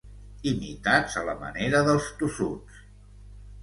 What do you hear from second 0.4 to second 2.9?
Imitats a la manera dels tossuts.